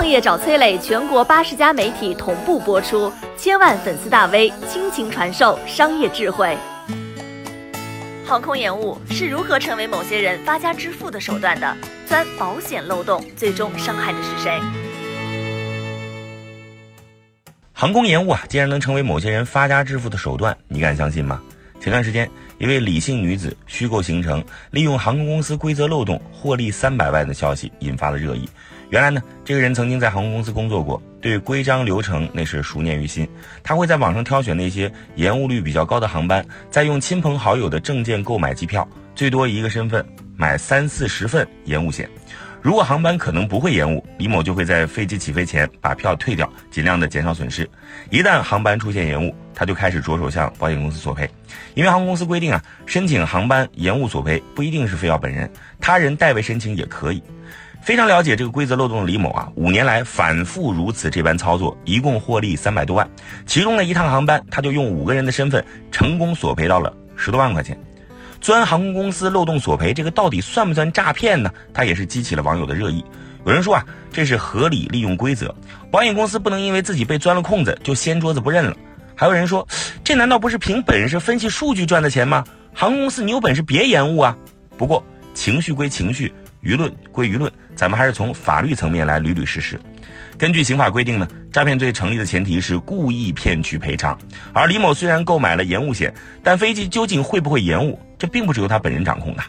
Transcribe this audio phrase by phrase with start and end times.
[0.00, 6.56] 创业找崔磊，全国八十家媒体同步播出，千万粉丝大 V 倾情传授商业智慧。
[8.24, 11.76] 航空延误是如何成为某些人发家致富的手段的？
[12.06, 14.58] 钻保险漏洞，最终伤害的是谁？
[17.74, 21.42] 航空延误啊，竟然能成为某些人发家致富的手段，你敢相信吗？
[21.78, 22.26] 前段时间，
[22.56, 28.48] 一位李姓女子虚构行程，利用航空公司规则漏洞获利三百万的消息引发了热议。
[28.90, 33.26] 原来呢，这个人曾经在航空公司工作过，对规章流程那是熟念于心。
[33.62, 40.04] 他会在网上挑选那些延误率比较高的航班，再用亲朋好友的证件购买机票，最多一个身份
[40.36, 42.10] 买三四十份延误险。
[42.62, 47.68] 如果航班可能不会延误，李某就会在飞机起飞前把票退掉，尽量的减少损失。
[48.10, 51.28] 一旦航班出现延误，他就开始着手向保险公司索赔。
[51.74, 55.50] 因为航空公司规定啊，申请航班延误索赔不一定是非要本人，
[55.80, 57.22] 他人代为申请也可以。
[57.80, 63.08] 非常了解这个规则漏洞的李某啊，五年来反复如此这般操作，一共获利三百多万。
[63.46, 67.80] 其中的一趟航班，他就用五个人的身份成功索赔到了十多万块钱。
[68.40, 71.50] 钻航空公司漏洞索赔，这个到底算不算诈骗呢？
[71.74, 73.04] 他也是激起了网友的热议。
[73.44, 75.54] 有人说啊，这是合理利用规则，
[75.90, 78.76] 保险公司不能因为自己被钻了空子就掀桌子不认了。
[79.14, 79.66] 还有人说，
[80.02, 82.42] 这难道不是凭本事分析数据赚的钱吗？
[82.74, 84.36] 航空公司你有本事别延误啊！
[84.78, 85.04] 不过
[85.34, 86.32] 情绪归情绪，
[86.62, 89.78] 舆论归舆论，咱们还是从法律层面来捋捋事实。
[90.38, 94.18] 根据刑法规定呢，诈骗罪成立的前提是故意骗取赔偿。
[94.54, 99.42] 而李某虽然购买了延误险，但飞机究竟会不会延误，这并不是由他本人掌控的。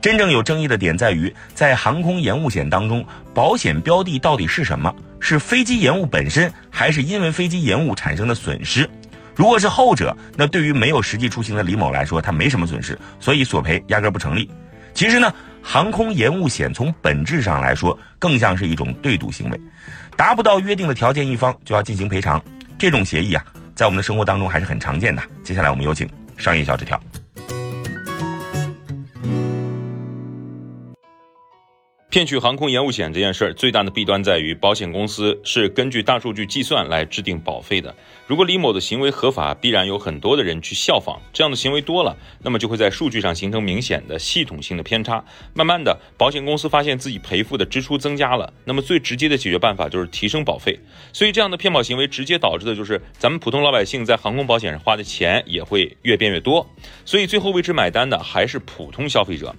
[0.00, 4.94] 真正有争议的点在于，在航空延误险当中，保险标的到底是什么？
[5.18, 8.88] 是飞机延误本身，还是因为飞机延误产生的损失？
[9.34, 14.48] 如果是后者，那对于没有实际出行的李某来说，他没什么损失，所以索赔压根不成立。
[14.94, 19.60] 其实呢，航空延误险从本质上来说，更像是一种对赌行为。
[20.16, 22.40] 达不到约定的条件，一方就要进行赔偿，
[22.78, 25.22] 这种协议啊，在我们的生活当中还是很常见的。
[25.42, 27.00] 接下来我们有请商业小纸条。
[32.10, 37.94] 骗取航空延误险这件事儿，最大的弊端在于保险公司是根据大数据计算来制定保费的。
[38.26, 45.22] 如果李某的行为合法，必然有很多的人去效仿，这样的行为多了，那么就会在数据上形成明显的系统性的偏差。
[45.52, 50.80] 慢慢的，保险公司发现自己赔付的支出增加了，那么最直接的解决办法就是提升保费。
[51.12, 56.66] 所以这样的骗保行为直接导致的就是咱们普通老百姓在航空保险上花的钱也会越变越多。
[57.04, 59.54] 所以最后为之买单的还是普通消费者。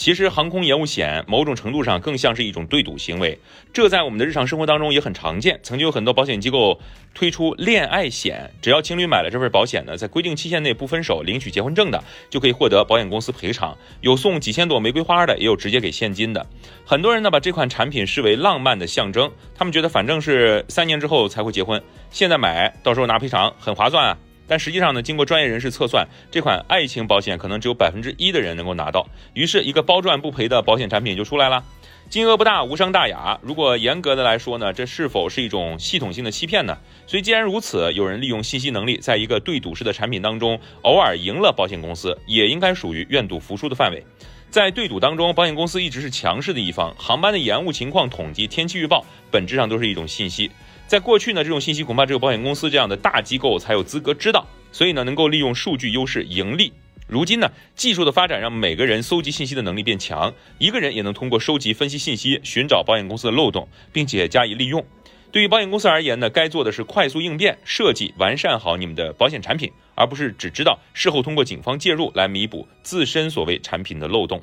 [0.00, 3.38] 其实航空延误险某种程度上更像是一种对赌行为，
[3.70, 5.60] 这在我们的日常生活当中也很常见。
[5.62, 6.80] 曾经有很多保险机构
[7.12, 13.76] 推出恋爱险，只要情侣买了这份保险呢，在规定期限内不分手领取结婚证的，就可以获得保险公司赔偿。
[14.00, 16.46] 有送几千朵玫瑰花的，也有直接给现金的。
[16.86, 24.16] 很多人呢把这款产品视为浪漫的象征，他们觉得反正是三年之后才会结婚，现在买到时候拿赔偿很划算啊。
[24.50, 29.06] 但实际上呢，经过专业人士测算，这款爱情保险可能只有百分之一的人能够拿到。
[29.32, 31.62] 于是，一个包赚不赔的保险产品就出来了，
[32.08, 33.38] 金额不大，无伤大雅。
[33.42, 36.76] 如果严格的来说呢，这是否是一种系统性的欺骗呢？
[37.06, 44.04] 所以，既然如此，有人利用信息能力，在一个对赌式的产品当中，偶尔赢了保险公司，也应该属于愿赌服输的范围。
[44.50, 50.50] 在对赌当中，保险公司一直是强势的一方，航班的延误情况统计、天气预报，本质上都是一种信息。
[50.90, 56.72] 在过去呢，这种信息恐怕只有保险公司这样的大机构才有资格知道，所以呢，能够利用数据优势盈利。
[57.06, 64.84] 如今呢，技术的发展让每个人搜集信息的能力变强，一个人也能通过收集、分析信息，寻找保险公司的漏洞，并且加以利用。
[65.30, 74.42] 对于保险公司而言呢，该做的是快速应变，设计完善好你们的保险产品，而不是只知道事后通过警方介入来弥补自身所谓产品的漏洞。